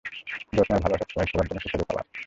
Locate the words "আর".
0.75-0.81